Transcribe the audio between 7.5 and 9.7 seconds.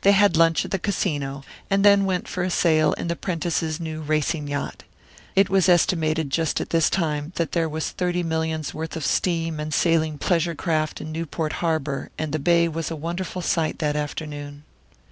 there was thirty millions' worth of steam